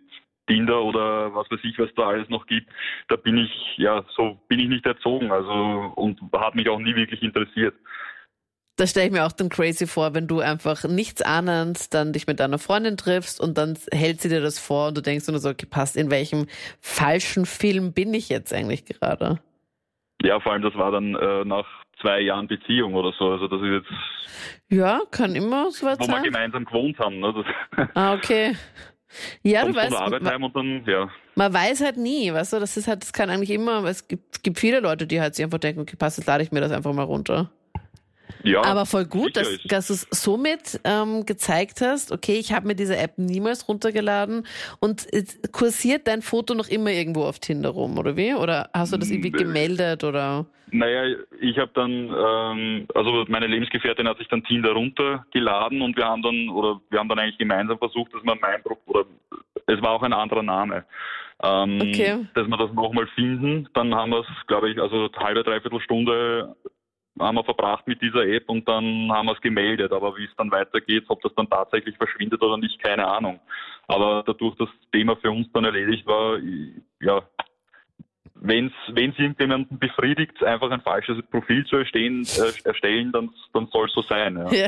Tinder 0.47 0.81
oder 0.83 1.33
was 1.33 1.49
weiß 1.51 1.59
ich, 1.63 1.77
was 1.77 1.93
da 1.95 2.07
alles 2.07 2.27
noch 2.29 2.47
gibt, 2.47 2.69
da 3.07 3.15
bin 3.15 3.37
ich, 3.37 3.77
ja, 3.77 4.03
so 4.15 4.39
bin 4.47 4.59
ich 4.59 4.67
nicht 4.67 4.85
erzogen. 4.85 5.31
Also 5.31 5.93
und 5.95 6.19
hat 6.33 6.55
mich 6.55 6.67
auch 6.69 6.79
nie 6.79 6.95
wirklich 6.95 7.21
interessiert. 7.21 7.75
Das 8.79 8.91
stelle 8.91 9.07
ich 9.07 9.11
mir 9.11 9.25
auch 9.25 9.33
dann 9.33 9.49
crazy 9.49 9.85
vor, 9.87 10.13
wenn 10.13 10.27
du 10.27 10.39
einfach 10.39 10.85
nichts 10.85 11.21
ahnend 11.21 11.93
dann 11.93 12.13
dich 12.13 12.27
mit 12.27 12.39
deiner 12.39 12.59
Freundin 12.59 12.95
triffst 12.95 13.41
und 13.41 13.57
dann 13.57 13.77
hält 13.91 14.21
sie 14.21 14.29
dir 14.29 14.39
das 14.39 14.57
vor 14.57 14.87
und 14.87 14.97
du 14.97 15.01
denkst 15.01 15.27
nur 15.27 15.37
so, 15.39 15.49
okay, 15.49 15.65
passt, 15.65 15.97
in 15.97 16.09
welchem 16.09 16.47
falschen 16.79 17.45
Film 17.45 17.91
bin 17.91 18.13
ich 18.13 18.29
jetzt 18.29 18.53
eigentlich 18.53 18.85
gerade? 18.85 19.39
Ja, 20.21 20.39
vor 20.39 20.53
allem 20.53 20.61
das 20.61 20.75
war 20.75 20.91
dann 20.91 21.13
äh, 21.13 21.43
nach 21.43 21.65
zwei 22.01 22.21
Jahren 22.21 22.47
Beziehung 22.47 22.93
oder 22.93 23.11
so. 23.19 23.31
Also 23.31 23.49
das 23.49 23.61
ist 23.61 23.67
jetzt, 23.67 23.99
Ja, 24.69 25.01
kann 25.11 25.35
immer 25.35 25.71
so 25.71 25.85
weit 25.85 25.99
wo 25.99 26.07
wir 26.07 26.13
sein. 26.13 26.23
gemeinsam 26.23 26.63
gewohnt 26.63 26.97
haben. 26.99 27.19
Ne? 27.19 27.43
Ah, 27.95 28.13
okay. 28.13 28.55
Ja, 29.43 29.65
du 29.65 29.75
weißt, 29.75 29.91
man, 29.91 30.53
dann, 30.53 30.83
ja. 30.85 31.09
man 31.35 31.53
weiß 31.53 31.81
halt 31.83 31.97
nie, 31.97 32.31
weißt 32.31 32.53
du, 32.53 32.59
das 32.59 32.77
ist 32.77 32.87
halt, 32.87 33.01
das 33.01 33.11
kann 33.11 33.29
eigentlich 33.29 33.49
immer, 33.49 33.83
es 33.85 34.07
gibt, 34.07 34.35
es 34.35 34.41
gibt 34.41 34.57
viele 34.59 34.79
Leute, 34.79 35.05
die 35.05 35.19
halt 35.19 35.35
sich 35.35 35.43
einfach 35.43 35.57
denken, 35.57 35.81
okay, 35.81 35.97
passt, 35.97 36.17
jetzt 36.17 36.27
lade 36.27 36.43
ich 36.43 36.51
mir 36.51 36.61
das 36.61 36.71
einfach 36.71 36.93
mal 36.93 37.03
runter. 37.03 37.51
Ja 38.43 38.63
Aber 38.63 38.85
voll 38.85 39.05
gut, 39.05 39.35
dass, 39.35 39.59
dass 39.65 39.87
du 39.87 39.93
es 39.93 40.07
somit 40.11 40.79
ähm, 40.83 41.25
gezeigt 41.25 41.81
hast, 41.81 42.11
okay, 42.11 42.37
ich 42.39 42.53
habe 42.53 42.67
mir 42.67 42.75
diese 42.75 42.97
App 42.97 43.17
niemals 43.17 43.67
runtergeladen 43.67 44.45
und 44.79 45.07
kursiert 45.51 46.07
dein 46.07 46.21
Foto 46.21 46.53
noch 46.53 46.67
immer 46.67 46.91
irgendwo 46.91 47.23
auf 47.23 47.39
Tinder 47.39 47.69
rum, 47.69 47.97
oder 47.97 48.15
wie? 48.15 48.33
Oder 48.33 48.69
hast 48.73 48.93
du 48.93 48.97
das 48.97 49.09
irgendwie 49.09 49.31
gemeldet 49.31 50.03
oder? 50.03 50.45
Naja, 50.71 51.15
ich 51.41 51.57
habe 51.57 51.71
dann, 51.73 51.91
ähm, 51.91 52.87
also 52.93 53.25
meine 53.27 53.47
Lebensgefährtin 53.47 54.07
hat 54.07 54.17
sich 54.17 54.27
dann 54.27 54.43
Tinder 54.43 54.71
runtergeladen 54.73 55.81
und 55.81 55.97
wir 55.97 56.05
haben 56.05 56.21
dann, 56.21 56.49
oder 56.49 56.79
wir 56.89 56.99
haben 56.99 57.09
dann 57.09 57.19
eigentlich 57.19 57.39
gemeinsam 57.39 57.77
versucht, 57.79 58.13
dass 58.13 58.23
man 58.23 58.37
mein 58.39 58.61
oder 58.85 59.05
es 59.65 59.81
war 59.81 59.91
auch 59.91 60.03
ein 60.03 60.13
anderer 60.13 60.43
Name, 60.43 60.85
ähm, 61.43 61.79
Okay. 61.81 62.25
dass 62.33 62.47
wir 62.47 62.57
das 62.57 62.73
nochmal 62.73 63.07
finden. 63.15 63.67
Dann 63.73 63.95
haben 63.95 64.11
wir 64.11 64.19
es, 64.19 64.47
glaube 64.47 64.69
ich, 64.69 64.79
also 64.79 65.09
halbe, 65.17 65.43
dreiviertel 65.43 65.81
Stunde 65.81 66.55
haben 67.19 67.35
wir 67.35 67.43
verbracht 67.43 67.87
mit 67.87 68.01
dieser 68.01 68.25
App 68.25 68.49
und 68.49 68.67
dann 68.67 69.11
haben 69.11 69.27
wir 69.27 69.33
es 69.33 69.41
gemeldet. 69.41 69.91
Aber 69.91 70.15
wie 70.17 70.25
es 70.25 70.35
dann 70.37 70.51
weitergeht, 70.51 71.05
ob 71.07 71.21
das 71.21 71.33
dann 71.35 71.49
tatsächlich 71.49 71.97
verschwindet 71.97 72.41
oder 72.41 72.57
nicht, 72.57 72.81
keine 72.81 73.07
Ahnung. 73.07 73.39
Aber 73.87 74.23
dadurch, 74.25 74.55
dass 74.55 74.69
das 74.69 74.91
Thema 74.91 75.15
für 75.17 75.31
uns 75.31 75.51
dann 75.51 75.65
erledigt 75.65 76.05
war, 76.05 76.37
ja, 77.01 77.21
wenn 78.41 78.67
es 78.67 78.95
irgendjemanden 78.95 79.79
befriedigt, 79.79 80.43
einfach 80.43 80.71
ein 80.71 80.81
falsches 80.81 81.21
Profil 81.29 81.65
zu 81.65 81.77
erstehen, 81.77 82.23
äh, 82.23 82.67
erstellen, 82.67 83.11
dann, 83.11 83.29
dann 83.53 83.67
soll 83.67 83.87
es 83.87 83.93
so 83.93 84.01
sein. 84.01 84.37
Ja. 84.37 84.51
Ja. 84.51 84.67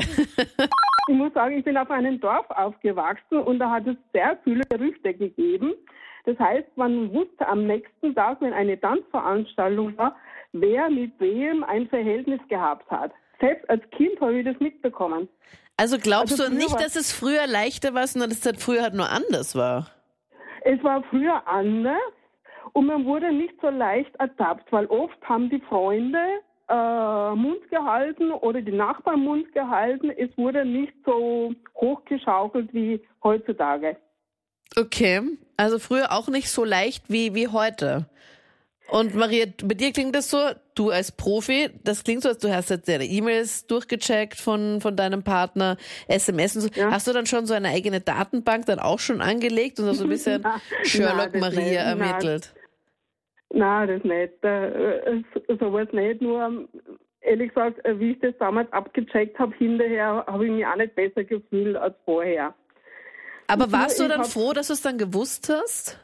Ich 1.08 1.16
muss 1.16 1.32
sagen, 1.34 1.58
ich 1.58 1.64
bin 1.64 1.76
auf 1.76 1.90
einem 1.90 2.20
Dorf 2.20 2.48
aufgewachsen 2.50 3.38
und 3.38 3.58
da 3.58 3.70
hat 3.70 3.86
es 3.88 3.96
sehr 4.12 4.38
viele 4.44 4.62
Gerüchte 4.68 5.12
gegeben. 5.12 5.74
Das 6.24 6.38
heißt, 6.38 6.76
man 6.76 7.12
wusste 7.12 7.46
am 7.46 7.66
nächsten 7.66 8.14
Tag, 8.14 8.40
wenn 8.40 8.52
eine 8.52 8.80
Tanzveranstaltung 8.80 9.96
war, 9.98 10.16
wer 10.52 10.88
mit 10.88 11.18
wem 11.18 11.64
ein 11.64 11.88
Verhältnis 11.88 12.40
gehabt 12.48 12.88
hat. 12.90 13.12
Selbst 13.40 13.68
als 13.68 13.82
Kind 13.90 14.20
habe 14.20 14.38
ich 14.38 14.44
das 14.44 14.58
mitbekommen. 14.60 15.28
Also 15.76 15.98
glaubst 15.98 16.38
Also 16.38 16.48
du 16.48 16.54
nicht, 16.54 16.78
dass 16.80 16.96
es 16.96 17.12
früher 17.12 17.46
leichter 17.46 17.94
war, 17.94 18.06
sondern 18.06 18.30
dass 18.30 18.38
es 18.38 18.46
halt 18.46 18.60
früher 18.60 18.82
halt 18.82 18.94
nur 18.94 19.10
anders 19.10 19.56
war? 19.56 19.90
Es 20.64 20.82
war 20.84 21.02
früher 21.10 21.46
anders 21.48 21.96
und 22.72 22.86
man 22.86 23.04
wurde 23.04 23.32
nicht 23.32 23.54
so 23.60 23.68
leicht 23.68 24.14
ertappt, 24.16 24.70
weil 24.70 24.86
oft 24.86 25.20
haben 25.28 25.50
die 25.50 25.60
Freunde 25.60 26.20
äh, 26.68 27.34
Mund 27.34 27.68
gehalten 27.70 28.30
oder 28.30 28.62
die 28.62 28.72
Nachbarn 28.72 29.20
Mund 29.20 29.52
gehalten. 29.52 30.10
Es 30.10 30.30
wurde 30.38 30.64
nicht 30.64 30.94
so 31.04 31.52
hochgeschaukelt 31.74 32.72
wie 32.72 33.02
heutzutage. 33.22 33.96
Okay, 34.76 35.20
also 35.62 35.78
früher 35.78 36.10
auch 36.10 36.28
nicht 36.28 36.50
so 36.50 36.64
leicht 36.64 37.04
wie, 37.08 37.34
wie 37.34 37.48
heute. 37.48 38.06
Und 38.90 39.14
Maria, 39.14 39.46
bei 39.64 39.74
dir 39.74 39.92
klingt 39.92 40.14
das 40.14 40.28
so, 40.28 40.38
du 40.74 40.90
als 40.90 41.12
Profi, 41.12 41.70
das 41.84 42.04
klingt 42.04 42.22
so, 42.22 42.28
als 42.28 42.38
du 42.38 42.52
hast 42.52 42.68
jetzt 42.68 42.88
deine 42.88 43.04
E-Mails 43.04 43.66
durchgecheckt 43.68 44.38
von, 44.38 44.80
von 44.80 44.96
deinem 44.96 45.22
Partner, 45.22 45.76
SMS 46.08 46.56
und 46.56 46.62
so. 46.62 46.68
Ja. 46.74 46.90
Hast 46.90 47.06
du 47.06 47.12
dann 47.12 47.26
schon 47.26 47.46
so 47.46 47.54
eine 47.54 47.68
eigene 47.68 48.00
Datenbank 48.00 48.66
dann 48.66 48.80
auch 48.80 48.98
schon 48.98 49.20
angelegt 49.20 49.78
und 49.78 49.94
so 49.94 50.04
ein 50.04 50.10
bisschen 50.10 50.40
Na, 50.44 50.60
Sherlock 50.82 51.30
na, 51.32 51.40
Maria 51.40 51.94
nicht. 51.94 52.02
Ermittelt? 52.02 52.54
Nein, 53.50 53.88
das 53.88 54.04
nicht. 54.04 54.44
Äh, 54.44 54.96
äh, 54.96 55.22
sowas 55.60 55.88
nicht. 55.92 56.20
Nur, 56.20 56.42
ähm, 56.42 56.68
ehrlich 57.20 57.48
gesagt, 57.48 57.84
äh, 57.84 57.98
wie 58.00 58.12
ich 58.12 58.20
das 58.20 58.34
damals 58.38 58.70
abgecheckt 58.72 59.38
habe, 59.38 59.54
hinterher 59.56 60.24
habe 60.26 60.44
ich 60.44 60.52
mich 60.52 60.66
auch 60.66 60.76
nicht 60.76 60.94
besser 60.96 61.22
gefühlt 61.24 61.76
als 61.76 61.94
vorher. 62.04 62.52
Aber 63.52 63.66
Ich- 63.66 63.72
warst 63.72 64.00
du 64.00 64.08
dann 64.08 64.20
hab- 64.20 64.26
froh, 64.28 64.52
dass 64.52 64.68
du 64.68 64.72
es 64.72 64.80
dann 64.82 64.98
gewusst 64.98 65.50
hast? 65.52 65.98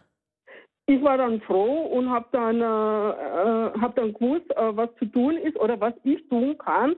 Ich 0.86 1.02
war 1.02 1.18
dann 1.18 1.40
froh 1.42 1.82
und 1.86 2.10
habe 2.10 2.26
dann, 2.32 2.56
äh, 2.60 2.64
äh, 2.64 3.80
hab 3.80 3.94
dann 3.96 4.12
gewusst, 4.14 4.50
äh, 4.56 4.76
was 4.76 4.88
zu 4.98 5.04
tun 5.06 5.36
ist 5.36 5.56
oder 5.58 5.78
was 5.80 5.92
ich 6.04 6.26
tun 6.28 6.56
kann. 6.58 6.96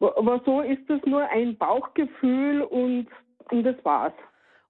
Aber 0.00 0.40
so 0.44 0.60
ist 0.60 0.88
es 0.88 1.00
nur 1.06 1.22
ein 1.30 1.56
Bauchgefühl 1.56 2.62
und, 2.62 3.06
und 3.50 3.62
das 3.64 3.76
war's. 3.84 4.12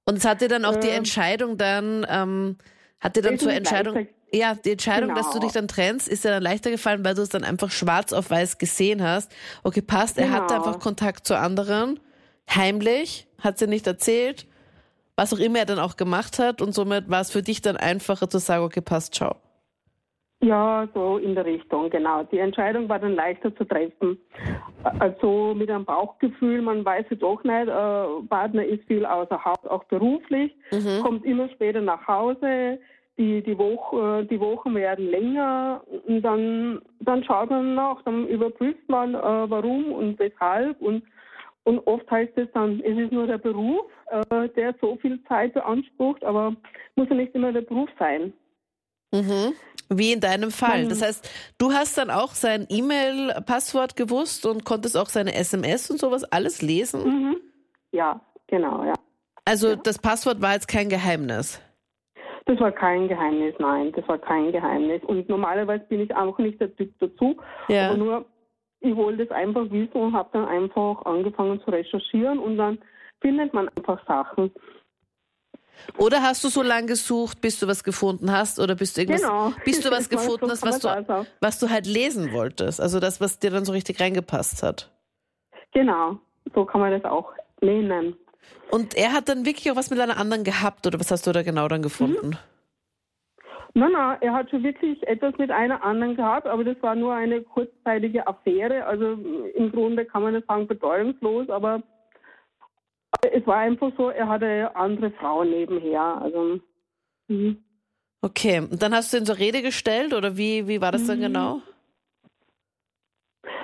Und 0.07 0.19
es 0.19 0.25
hat 0.25 0.41
dir 0.41 0.49
dann 0.49 0.65
auch 0.65 0.77
die 0.77 0.89
Ähm, 0.89 0.99
Entscheidung 0.99 1.57
dann, 1.59 2.07
ähm, 2.09 2.57
hat 3.01 3.17
dir 3.17 3.23
dann 3.23 3.39
zur 3.39 3.53
Entscheidung, 3.53 3.95
leichter- 3.95 4.13
ja, 4.33 4.55
die 4.55 4.73
Entscheidung, 4.73 5.15
dass 5.15 5.27
du 5.27 5.33
Genau. 5.35 5.45
dich 5.45 5.53
dann 5.53 5.69
trennst, 5.69 6.09
ist 6.09 6.25
dir 6.25 6.31
dann 6.31 6.43
leichter 6.43 6.71
gefallen, 6.71 7.05
weil 7.05 7.15
du 7.15 7.23
es 7.23 7.29
dann 7.31 7.45
einfach 7.45 7.71
schwarz 7.71 8.13
auf 8.13 8.31
weiß 8.31 8.59
gesehen 8.59 9.03
hast. 9.03 9.31
Okay, 9.63 9.83
passt, 9.83 10.19
er 10.19 10.31
hatte 10.31 10.55
Genau. 10.55 10.67
einfach 10.67 10.81
Kontakt 10.81 11.27
zu 11.27 11.37
anderen, 11.39 12.01
heimlich, 12.55 13.27
hat 13.43 13.59
sie 13.59 13.67
nicht 13.67 13.87
erzählt, 13.87 14.47
was 15.17 15.33
auch 15.33 15.39
immer 15.39 15.61
er 15.61 15.67
dann 15.67 15.79
auch 15.79 15.97
gemacht 15.97 16.39
hat 16.39 16.61
und 16.61 16.73
somit 16.73 17.09
war 17.11 17.21
es 17.21 17.31
für 17.31 17.43
dich 17.43 17.63
dann 17.63 17.77
einfacher 17.77 18.29
zu 18.29 18.39
sagen, 18.39 18.65
okay, 18.65 18.81
passt, 18.81 19.15
ciao. 19.15 19.37
Ja, 20.43 20.87
so 20.93 21.17
in 21.17 21.35
der 21.35 21.47
Richtung, 21.47 21.89
genau. 21.89 22.23
Die 22.25 22.39
Entscheidung 22.39 22.87
war 22.89 22.99
dann 22.99 23.15
leichter 23.15 23.55
zu 23.57 23.65
treffen. 23.65 24.19
Also 24.99 25.55
mit 25.57 25.71
einem 25.71 25.87
Bauchgefühl, 25.87 26.61
man 26.61 26.85
weiß 26.85 27.07
ja 27.09 27.17
doch 27.17 27.43
nicht, 27.45 27.69
äh, 27.69 28.27
Partner 28.29 28.65
ist 28.65 28.85
viel 28.85 29.07
außer 29.07 29.43
Haus, 29.43 29.65
auch 29.71 29.85
beruflich, 29.85 30.55
Mhm. 30.71 31.03
kommt 31.03 31.25
immer 31.25 31.49
später 31.51 31.81
nach 31.81 32.07
Hause, 32.07 32.79
die, 33.17 33.43
die, 33.43 33.57
Woche, 33.57 34.27
die 34.29 34.41
Wochen 34.41 34.75
werden 34.75 35.09
länger 35.09 35.83
und 36.07 36.21
dann, 36.21 36.83
dann 37.01 37.25
schaut 37.25 37.49
man 37.49 37.75
nach, 37.75 38.03
dann 38.03 38.27
überprüft 38.27 38.87
man, 38.89 39.15
äh, 39.15 39.19
warum 39.51 39.93
und 39.93 40.19
weshalb 40.19 40.79
und, 40.83 41.05
und 41.65 41.79
oft 41.87 42.11
heißt 42.11 42.37
es 42.37 42.49
dann, 42.53 42.81
es 42.81 42.97
ist 42.99 43.13
nur 43.13 43.27
der 43.27 43.39
Beruf, 43.39 43.87
äh, 44.09 44.49
der 44.51 44.75
so 44.81 44.97
viel 44.97 45.23
Zeit 45.25 45.55
beansprucht, 45.55 46.23
aber 46.25 46.55
muss 46.97 47.09
ja 47.09 47.15
nicht 47.17 47.35
immer 47.35 47.53
der 47.53 47.63
Beruf 47.63 47.89
sein. 47.99 48.33
Mhm. 49.13 49.55
Wie 49.91 50.13
in 50.13 50.21
deinem 50.21 50.51
Fall. 50.51 50.89
Das 50.89 51.03
heißt, 51.03 51.31
du 51.59 51.73
hast 51.73 51.99
dann 51.99 52.11
auch 52.11 52.33
sein 52.33 52.67
E-Mail-Passwort 52.69 53.97
gewusst 53.97 54.47
und 54.47 54.65
konntest 54.65 54.97
auch 54.97 55.09
seine 55.09 55.35
SMS 55.35 55.91
und 55.91 55.99
sowas 55.99 56.25
alles 56.25 56.63
lesen? 56.63 57.05
Mhm. 57.05 57.37
Ja, 57.93 58.21
genau, 58.47 58.85
ja. 58.85 58.95
Also 59.45 59.77
das 59.77 59.99
Passwort 59.99 60.41
war 60.41 60.55
jetzt 60.55 60.69
kein 60.69 60.89
Geheimnis. 60.89 61.61
Das 62.47 62.59
war 62.61 62.73
kein 62.73 63.09
Geheimnis, 63.09 63.55
nein, 63.59 63.93
das 63.93 64.07
war 64.09 64.19
kein 64.19 64.53
Geheimnis. 64.53 65.03
Und 65.05 65.29
normalerweise 65.29 65.85
bin 65.85 66.01
ich 66.01 66.15
auch 66.15 66.37
nicht 66.39 66.61
der 66.61 66.75
Typ 66.77 66.93
dazu, 66.99 67.37
Ja. 67.69 67.89
aber 67.89 67.97
nur, 67.97 68.25
ich 68.85 68.95
wollte 68.95 69.23
es 69.23 69.31
einfach 69.31 69.71
wissen 69.71 69.95
und 69.97 70.13
habe 70.15 70.29
dann 70.33 70.47
einfach 70.47 71.05
angefangen 71.07 71.61
zu 71.65 71.71
recherchieren 71.71 72.39
und 72.39 72.59
dann 72.59 72.79
findet 73.21 73.55
man 73.55 73.69
einfach 73.71 74.07
Sachen. 74.07 74.53
Oder 75.99 76.23
hast 76.23 76.45
du 76.45 76.49
so 76.49 76.63
lange 76.63 76.87
gesucht, 76.87 77.41
bis 77.41 77.59
du 77.59 77.67
was 77.67 77.83
gefunden 77.83 78.31
hast? 78.31 78.61
Oder 78.61 78.75
bist 78.75 78.97
du 78.97 79.01
irgendwas, 79.01 79.23
Genau. 79.23 79.53
bis 79.65 79.81
du 79.81 79.91
was 79.91 80.09
gefunden 80.11 80.51
hast, 80.51 80.65
was 80.65 80.79
du, 80.79 81.27
was 81.41 81.59
du 81.59 81.71
halt 81.71 81.87
lesen 81.87 82.33
wolltest? 82.33 82.81
Also 82.81 83.01
das, 83.01 83.21
was 83.21 83.39
dir 83.39 83.51
dann 83.51 83.65
so 83.65 83.73
richtig 83.73 84.01
reingepasst 84.01 84.63
hat. 84.63 84.91
Genau, 85.73 86.19
so 86.55 86.65
kann 86.65 86.81
man 86.81 86.93
das 86.93 87.05
auch 87.11 87.33
nennen. 87.61 88.15
Und 88.71 88.95
er 88.95 89.13
hat 89.13 89.29
dann 89.29 89.47
wirklich 89.47 89.71
auch 89.71 89.77
was 89.77 89.91
mit 89.91 89.99
einer 89.99 90.19
anderen 90.19 90.45
gehabt, 90.45 90.87
oder 90.87 91.01
was 91.01 91.11
hast 91.11 91.27
du 91.27 91.33
da 91.33 91.43
genau 91.43 91.67
dann 91.69 91.83
gefunden? 91.83 92.37
Nein, 93.77 93.91
nein, 93.91 94.19
er 94.21 94.33
hat 94.33 94.51
schon 94.51 94.63
wirklich 94.63 95.03
etwas 95.07 95.37
mit 95.37 95.51
einer 95.51 95.83
anderen 95.83 96.15
gehabt, 96.15 96.47
aber 96.47 96.63
das 96.63 96.81
war 96.81 96.95
nur 96.95 97.13
eine 97.13 97.43
kurzzeitige 97.43 98.25
Affäre. 98.27 98.87
Also 98.87 99.19
im 99.55 99.73
Grunde 99.73 100.05
kann 100.05 100.23
man 100.23 100.35
nicht 100.35 100.47
sagen 100.47 100.69
bedeutungslos, 100.69 101.51
aber 101.51 101.83
Es 103.33 103.47
war 103.47 103.59
einfach 103.59 103.91
so, 103.97 104.11
er 104.11 104.29
hatte 104.29 104.75
andere 104.75 105.11
Frauen 105.13 105.51
nebenher. 105.51 106.21
Also, 106.21 106.61
mhm. 107.29 107.65
Okay, 108.21 108.61
und 108.61 108.83
dann 108.83 108.95
hast 108.95 109.13
du 109.13 109.19
ihn 109.19 109.27
zur 109.27 109.39
Rede 109.39 109.63
gestellt 109.63 110.15
oder 110.15 110.37
wie, 110.37 110.67
wie 110.67 110.81
war 110.81 110.93
das 110.93 111.07
dann 111.07 111.21
genau? 111.21 111.61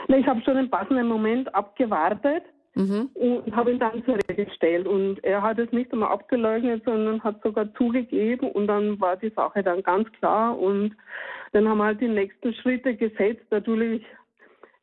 Na, 0.08 0.18
ich 0.18 0.26
habe 0.26 0.42
schon 0.42 0.56
einen 0.56 0.70
passenden 0.70 1.08
Moment 1.08 1.54
abgewartet 1.54 2.44
Mhm. 2.74 3.10
und 3.14 3.56
habe 3.56 3.72
ihn 3.72 3.80
dann 3.80 4.04
zur 4.04 4.14
Rede 4.14 4.44
gestellt. 4.44 4.86
Und 4.86 5.22
er 5.24 5.42
hat 5.42 5.58
es 5.58 5.70
nicht 5.72 5.92
einmal 5.92 6.12
abgeleugnet, 6.12 6.84
sondern 6.84 7.22
hat 7.22 7.42
sogar 7.42 7.72
zugegeben. 7.74 8.50
Und 8.50 8.68
dann 8.68 9.00
war 9.00 9.16
die 9.16 9.30
Sache 9.30 9.62
dann 9.62 9.82
ganz 9.82 10.10
klar. 10.12 10.58
Und 10.58 10.96
dann 11.52 11.68
haben 11.68 11.78
wir 11.78 11.84
halt 11.84 12.00
die 12.00 12.08
nächsten 12.08 12.54
Schritte 12.54 12.94
gesetzt. 12.94 13.44
Natürlich 13.50 14.04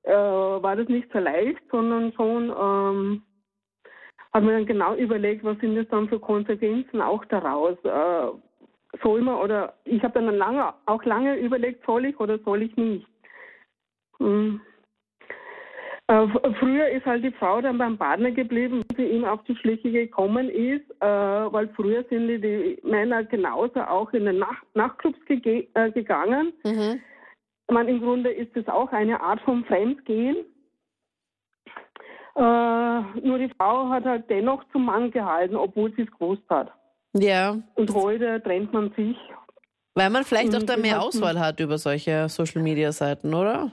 äh, 0.03 0.11
war 0.13 0.75
das 0.75 0.87
nicht 0.89 1.11
so 1.11 1.19
leicht, 1.19 1.61
sondern 1.71 2.11
schon 2.13 2.49
ähm, 2.49 3.21
hat 4.33 4.43
man 4.43 4.53
dann 4.53 4.65
genau 4.65 4.95
überlegt, 4.95 5.43
was 5.43 5.57
sind 5.59 5.75
das 5.75 5.87
dann 5.89 6.09
für 6.09 6.19
Konsequenzen 6.19 7.01
auch 7.01 7.23
daraus. 7.25 7.77
Äh, 7.83 8.27
soll 9.01 9.21
man 9.21 9.35
oder 9.35 9.73
ich 9.85 10.01
habe 10.03 10.21
dann 10.21 10.35
lange, 10.35 10.73
auch 10.85 11.03
lange 11.03 11.35
überlegt, 11.37 11.85
soll 11.85 12.05
ich 12.05 12.19
oder 12.19 12.39
soll 12.39 12.63
ich 12.63 12.75
nicht. 12.75 13.07
Mhm. 14.19 14.61
Äh, 16.09 16.27
früher 16.59 16.87
ist 16.89 17.05
halt 17.05 17.23
die 17.23 17.31
Frau 17.31 17.59
dann 17.59 17.77
beim 17.77 17.97
Partner 17.97 18.31
geblieben, 18.31 18.81
wie 18.89 18.95
sie 18.95 19.09
ihm 19.09 19.25
auf 19.25 19.43
die 19.43 19.55
Schliche 19.57 19.91
gekommen 19.91 20.49
ist, 20.49 20.89
äh, 21.01 21.05
weil 21.05 21.67
früher 21.75 22.05
sind 22.09 22.29
die, 22.29 22.39
die 22.39 22.79
Männer 22.83 23.25
genauso 23.25 23.81
auch 23.81 24.11
in 24.13 24.25
den 24.25 24.39
Nacht 24.39 24.65
Nachtclubs 24.73 25.19
gege 25.25 25.67
äh, 25.73 25.91
gegangen. 25.91 26.53
Mhm. 26.63 27.01
Meine, 27.69 27.89
im 27.89 27.99
Grunde 28.01 28.29
ist 28.31 28.55
es 28.55 28.65
auch 28.69 28.91
eine 28.93 29.19
Art 29.19 29.41
von 29.41 29.65
Fremdgehen. 29.65 30.37
Nur 32.35 33.39
die 33.39 33.51
Frau 33.57 33.89
hat 33.89 34.05
halt 34.05 34.29
dennoch 34.29 34.63
zum 34.71 34.85
Mann 34.85 35.09
gehalten, 35.09 35.55
obwohl 35.55 35.91
sie 35.95 36.03
es 36.03 36.11
gewusst 36.11 36.43
hat. 36.49 36.71
Ja, 37.13 37.57
Und 37.73 37.91
heute 37.95 38.41
trennt 38.43 38.71
man 38.73 38.91
sich. 38.95 39.17
weil 39.95 40.11
man 40.11 40.23
vielleicht 40.23 40.55
auch 40.55 40.61
da 40.61 40.77
mehr 40.77 41.01
Auswahl 41.01 41.39
hat 41.39 41.59
über 41.59 41.79
solche 41.79 42.29
Social 42.29 42.61
Media 42.61 42.91
Seiten, 42.91 43.33
oder? 43.33 43.71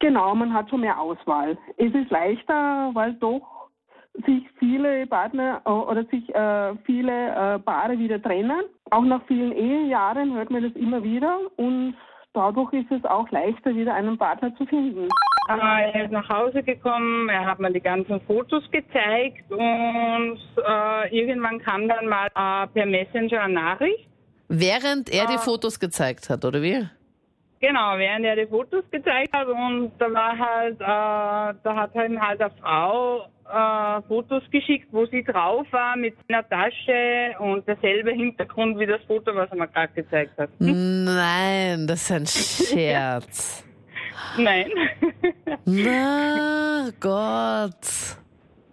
Genau, 0.00 0.34
man 0.34 0.52
hat 0.54 0.68
schon 0.70 0.80
mehr 0.80 0.98
Auswahl. 1.00 1.56
Es 1.76 1.92
ist 1.94 2.10
leichter, 2.10 2.90
weil 2.94 3.14
doch 3.14 3.68
sich 4.26 4.42
viele 4.58 5.06
Partner 5.06 5.62
äh, 5.64 5.70
oder 5.70 6.04
sich 6.06 6.28
äh, 6.34 6.74
viele 6.84 7.12
äh, 7.28 7.58
Paare 7.60 7.98
wieder 7.98 8.20
trennen. 8.20 8.62
Auch 8.90 9.02
nach 9.02 9.22
vielen 9.26 9.52
Ehejahren 9.52 10.34
hört 10.34 10.50
man 10.50 10.62
das 10.64 10.72
immer 10.72 11.02
wieder 11.04 11.38
und 11.56 11.94
dadurch 12.32 12.72
ist 12.72 12.90
es 12.90 13.04
auch 13.04 13.28
leichter, 13.30 13.74
wieder 13.76 13.94
einen 13.94 14.18
Partner 14.18 14.54
zu 14.56 14.66
finden. 14.66 15.08
Äh, 15.48 15.90
Er 15.92 16.04
ist 16.04 16.10
nach 16.12 16.28
Hause 16.28 16.62
gekommen, 16.62 17.28
er 17.28 17.46
hat 17.46 17.60
mir 17.60 17.70
die 17.72 17.80
ganzen 17.80 18.20
Fotos 18.22 18.68
gezeigt 18.72 19.50
und 19.50 20.38
äh, 20.66 21.16
irgendwann 21.16 21.60
kam 21.60 21.88
dann 21.88 22.06
mal 22.08 22.26
äh, 22.26 22.66
per 22.68 22.86
Messenger 22.86 23.42
eine 23.42 23.54
Nachricht. 23.54 24.08
Während 24.48 25.10
er 25.10 25.26
die 25.26 25.34
Ah. 25.34 25.38
Fotos 25.38 25.78
gezeigt 25.78 26.28
hat, 26.30 26.44
oder 26.44 26.60
wie? 26.62 26.88
Genau, 27.60 27.98
während 27.98 28.24
er 28.24 28.36
die 28.36 28.46
Fotos 28.46 28.84
gezeigt 28.90 29.32
hat 29.32 29.48
und 29.48 29.90
da 29.98 30.12
war 30.12 30.38
halt, 30.38 30.80
äh, 30.80 31.58
da 31.64 31.74
hat 31.76 31.94
ihm 31.96 32.20
halt 32.20 32.40
eine 32.40 32.50
Frau 32.60 33.26
äh, 33.50 34.02
Fotos 34.06 34.42
geschickt, 34.52 34.86
wo 34.92 35.06
sie 35.06 35.24
drauf 35.24 35.66
war 35.72 35.96
mit 35.96 36.14
einer 36.28 36.48
Tasche 36.48 37.34
und 37.40 37.66
derselbe 37.66 38.12
Hintergrund 38.12 38.78
wie 38.78 38.86
das 38.86 39.00
Foto, 39.08 39.34
was 39.34 39.50
er 39.50 39.56
mir 39.56 39.66
gerade 39.68 39.92
gezeigt 39.92 40.38
hat. 40.38 40.50
Nein, 40.60 41.86
das 41.88 42.02
ist 42.02 42.12
ein 42.12 42.26
Scherz. 42.76 43.64
Nein. 44.36 44.70
Na 45.64 46.90
Gott. 47.00 48.16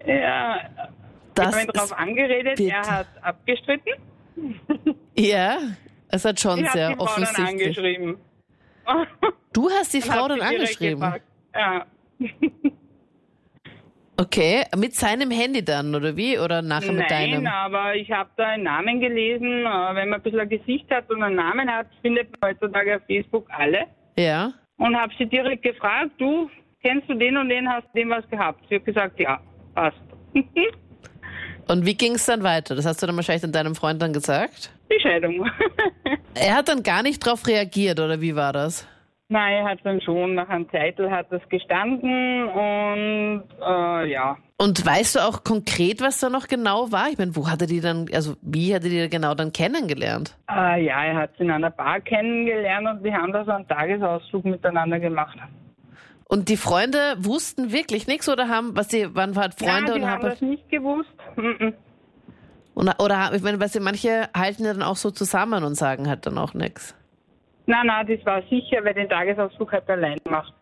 ja, 0.05 0.57
ich 0.57 0.61
Das 1.33 1.45
habe 1.47 1.61
ihn 1.61 1.67
darauf 1.73 1.93
angeredet, 1.97 2.57
bitte- 2.57 2.71
er 2.71 2.81
hat 2.87 3.07
abgestritten. 3.21 3.93
ja, 5.17 5.57
es 6.09 6.23
hat 6.25 6.39
schon 6.39 6.59
Ich 6.59 6.65
habe 6.67 6.77
sehr 6.77 6.89
die 6.89 6.95
Frau 6.95 7.05
dann 7.05 7.13
offensichtlich. 7.23 7.47
angeschrieben. 7.77 8.17
Du 9.53 9.69
hast 9.69 9.93
die 9.93 10.01
Frau 10.01 10.27
dann 10.27 10.41
angeschrieben. 10.41 10.99
gefragt. 10.99 11.23
Ja. 11.53 11.85
Okay, 14.17 14.63
mit 14.77 14.93
seinem 14.95 15.29
Handy 15.29 15.63
dann, 15.63 15.93
oder 15.93 16.15
wie? 16.15 16.39
Oder 16.39 16.61
nachher 16.61 16.93
mit 16.93 17.09
Nein, 17.09 17.31
deinem? 17.31 17.47
aber 17.47 17.95
ich 17.95 18.09
habe 18.09 18.29
da 18.37 18.47
einen 18.47 18.63
Namen 18.63 19.01
gelesen. 19.01 19.65
Äh, 19.65 19.95
Wenn 19.95 20.07
man 20.09 20.13
ein 20.13 20.21
bisschen 20.21 20.39
ein 20.39 20.47
Gesicht 20.47 20.89
hat 20.89 21.09
und 21.11 21.21
einen 21.21 21.35
Namen 21.35 21.69
hat, 21.69 21.87
findet 22.01 22.29
man 22.39 22.51
heutzutage 22.51 22.95
auf 22.95 23.01
Facebook 23.07 23.45
alle. 23.49 23.87
Ja. 24.17 24.53
Und 24.77 24.95
habe 24.95 25.11
sie 25.17 25.25
direkt 25.25 25.63
gefragt, 25.63 26.11
du, 26.17 26.49
kennst 26.81 27.09
du 27.09 27.15
den 27.15 27.35
und 27.35 27.49
den, 27.49 27.67
hast 27.67 27.87
du 27.93 27.99
dem 27.99 28.09
was 28.09 28.25
gehabt? 28.29 28.63
Sie 28.69 28.75
hat 28.75 28.85
gesagt, 28.85 29.19
ja, 29.19 29.41
passt. 29.73 29.97
Und 31.67 31.85
wie 31.85 31.95
ging 31.95 32.13
es 32.13 32.25
dann 32.25 32.43
weiter? 32.43 32.75
Das 32.75 32.85
hast 32.85 33.01
du 33.01 33.07
dann 33.07 33.15
wahrscheinlich 33.15 33.41
dann 33.41 33.51
deinem 33.51 33.75
Freund 33.75 34.01
dann 34.01 34.13
gesagt? 34.13 34.71
Die 34.91 34.99
Scheidung. 34.99 35.49
Er 36.37 36.53
hat 36.53 36.67
dann 36.67 36.83
gar 36.83 37.01
nicht 37.01 37.25
drauf 37.25 37.47
reagiert, 37.47 37.97
oder 37.97 38.19
wie 38.19 38.35
war 38.35 38.51
das? 38.51 38.85
Nein, 39.29 39.53
er 39.53 39.65
hat 39.71 39.79
dann 39.83 40.01
schon 40.01 40.35
nach 40.35 40.49
einem 40.49 40.69
Zeitel 40.69 41.09
hat 41.09 41.31
das 41.31 41.41
gestanden 41.49 42.43
und 42.49 43.43
äh, 43.59 44.11
ja. 44.11 44.37
Und 44.57 44.85
weißt 44.85 45.15
du 45.15 45.19
auch 45.21 45.43
konkret, 45.43 46.01
was 46.01 46.19
da 46.19 46.29
noch 46.29 46.47
genau 46.47 46.91
war? 46.91 47.07
Ich 47.09 47.17
meine, 47.17 47.35
wo 47.35 47.49
hatte 47.49 47.65
die 47.65 47.81
dann, 47.81 48.07
also 48.13 48.35
wie 48.41 48.75
hatte 48.75 48.89
die 48.89 49.09
genau 49.09 49.33
dann 49.33 49.51
kennengelernt? 49.51 50.37
Äh, 50.51 50.85
ja, 50.85 51.03
er 51.05 51.15
hat 51.15 51.31
sie 51.37 51.43
in 51.45 51.51
einer 51.51 51.71
Bar 51.71 52.01
kennengelernt 52.01 52.87
und 52.87 53.03
wir 53.03 53.13
haben 53.13 53.31
da 53.31 53.45
so 53.45 53.51
einen 53.51 53.67
Tagesausflug 53.67 54.45
miteinander 54.45 54.99
gemacht. 54.99 55.37
Und 56.27 56.49
die 56.49 56.57
Freunde 56.57 57.15
wussten 57.19 57.71
wirklich 57.71 58.07
nichts 58.07 58.27
oder 58.27 58.49
haben, 58.49 58.75
was 58.75 58.89
sie, 58.89 59.13
waren 59.15 59.37
halt 59.37 59.53
Freunde 59.53 59.93
die 59.93 59.99
und 60.01 60.09
haben 60.09 60.23
das 60.23 60.41
nicht 60.41 60.67
gewusst. 60.69 61.09
Und, 62.73 62.89
oder 62.99 63.31
ich 63.33 63.41
meine, 63.41 63.59
weißt 63.59 63.75
du, 63.75 63.79
manche 63.79 64.27
halten 64.35 64.65
ja 64.65 64.73
dann 64.73 64.83
auch 64.83 64.95
so 64.95 65.11
zusammen 65.11 65.63
und 65.63 65.75
sagen 65.75 66.09
halt 66.09 66.25
dann 66.25 66.37
auch 66.37 66.53
nichts. 66.53 66.95
Nein, 67.67 67.87
nein, 67.87 68.07
das 68.07 68.25
war 68.25 68.41
sicher, 68.49 68.83
weil 68.83 68.93
den 68.93 69.09
Tagesausflug 69.09 69.73
er 69.73 69.89
allein 69.89 70.17
gemacht. 70.23 70.53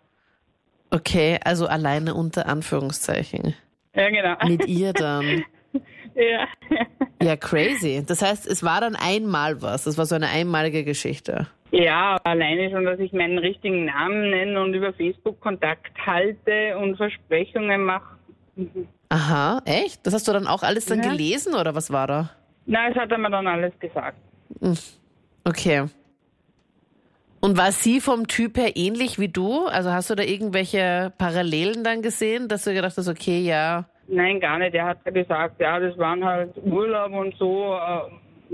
Okay, 0.92 1.40
also 1.44 1.66
alleine 1.66 2.14
unter 2.14 2.48
Anführungszeichen. 2.48 3.56
Ja, 3.96 4.10
genau. 4.10 4.36
Mit 4.48 4.68
ihr 4.68 4.94
dann. 4.94 5.44
ja. 6.16 6.48
Ja, 7.22 7.36
crazy. 7.36 8.04
Das 8.06 8.22
heißt, 8.22 8.46
es 8.46 8.64
war 8.64 8.82
dann 8.82 8.96
einmal 8.96 9.62
was. 9.62 9.86
Das 9.86 9.98
war 9.98 10.06
so 10.06 10.16
eine 10.16 10.28
einmalige 10.28 10.84
Geschichte. 10.84 11.48
Ja, 11.74 12.18
alleine 12.24 12.70
schon, 12.70 12.86
dass 12.86 13.00
ich 13.00 13.12
meinen 13.14 13.40
richtigen 13.40 13.86
Namen 13.86 14.30
nenne 14.30 14.62
und 14.62 14.74
über 14.74 14.94
Facebook 14.94 15.40
Kontakt 15.42 15.92
halte 16.06 16.78
und 16.78 16.98
Versprechungen 16.98 17.84
mache. 17.84 18.16
Aha, 19.10 19.62
echt? 19.66 20.06
Das 20.06 20.14
hast 20.14 20.28
du 20.28 20.34
dann 20.34 20.48
auch 20.48 20.62
alles 20.64 20.86
dann 20.86 21.02
Ja. 21.02 21.10
gelesen 21.10 21.56
oder 21.56 21.74
was 21.76 21.92
war 21.92 22.06
da? 22.08 22.30
Nein, 22.68 22.94
das 22.94 23.04
hat 23.04 23.12
er 23.12 23.18
mir 23.18 23.30
dann 23.32 23.48
alles 23.48 23.74
gesagt. 23.80 24.18
Okay. 25.44 25.86
Und 27.42 27.58
war 27.58 27.72
sie 27.72 28.00
vom 28.00 28.28
Typ 28.28 28.58
her 28.58 28.76
ähnlich 28.76 29.20
wie 29.20 29.28
du? 29.28 29.66
Also 29.66 29.92
hast 29.92 30.10
du 30.10 30.16
da 30.16 30.24
irgendwelche 30.24 31.12
Parallelen 31.18 31.84
dann 31.84 32.02
gesehen, 32.02 32.48
dass 32.48 32.64
du 32.64 32.74
gedacht 32.74 32.96
hast, 32.96 33.08
okay, 33.10 33.40
ja. 33.42 33.86
Nein, 34.08 34.40
gar 34.40 34.60
nicht. 34.60 34.76
Er 34.76 34.86
hat 34.86 35.04
gesagt, 35.06 35.60
ja, 35.60 35.80
das 35.80 35.98
waren 35.98 36.24
halt 36.24 36.52
Urlaub 36.64 37.12
und 37.12 37.36
so. 37.38 37.76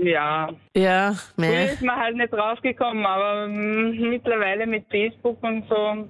Ja, 0.02 0.48
Ja, 0.74 1.12
früher 1.34 1.48
meh. 1.50 1.72
ist 1.72 1.82
man 1.82 1.96
halt 1.96 2.16
nicht 2.16 2.32
draufgekommen, 2.32 3.04
aber 3.04 3.46
mm, 3.48 4.08
mittlerweile 4.08 4.66
mit 4.66 4.84
Facebook 4.90 5.42
und 5.42 5.64
so. 5.68 6.08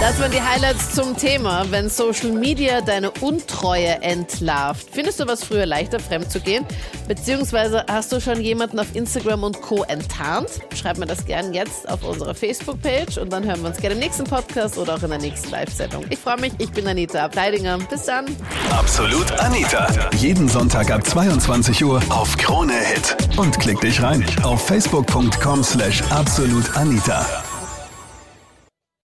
Das 0.00 0.20
waren 0.20 0.30
die 0.30 0.40
Highlights 0.40 0.94
zum 0.94 1.16
Thema, 1.16 1.64
wenn 1.70 1.90
Social 1.90 2.30
Media 2.30 2.80
deine 2.80 3.10
Untreue 3.20 4.00
entlarvt. 4.00 4.86
Findest 4.92 5.18
du 5.18 5.26
was 5.26 5.42
früher 5.42 5.66
leichter, 5.66 5.98
fremd 5.98 6.30
zu 6.30 6.38
gehen? 6.38 6.64
Beziehungsweise 7.08 7.84
hast 7.88 8.12
du 8.12 8.20
schon 8.20 8.40
jemanden 8.40 8.78
auf 8.78 8.94
Instagram 8.94 9.42
und 9.42 9.60
Co. 9.60 9.82
enttarnt? 9.82 10.50
Schreib 10.80 10.98
mir 10.98 11.06
das 11.06 11.24
gern 11.24 11.52
jetzt 11.52 11.88
auf 11.88 12.04
unserer 12.04 12.32
Facebook-Page 12.32 13.18
und 13.18 13.32
dann 13.32 13.44
hören 13.44 13.60
wir 13.60 13.70
uns 13.70 13.78
gerne 13.78 13.94
im 13.94 14.00
nächsten 14.00 14.22
Podcast 14.22 14.78
oder 14.78 14.94
auch 14.94 15.02
in 15.02 15.10
der 15.10 15.18
nächsten 15.18 15.50
Live-Sendung. 15.50 16.04
Ich 16.10 16.18
freue 16.20 16.38
mich, 16.38 16.52
ich 16.58 16.70
bin 16.70 16.86
Anita 16.86 17.24
Ableidinger. 17.24 17.78
Bis 17.90 18.04
dann. 18.04 18.26
Absolut 18.70 19.32
Anita. 19.40 19.88
Jeden 20.14 20.48
Sonntag 20.48 20.92
ab 20.92 21.04
22 21.04 21.84
Uhr 21.84 22.00
auf 22.10 22.36
Krone 22.36 22.72
Hit. 22.72 23.16
Und 23.36 23.58
klick 23.58 23.80
dich 23.80 24.00
rein 24.00 24.24
auf 24.44 24.64
facebook.com 24.64 25.64
slash 25.64 26.02
absolutanita. 26.10 27.26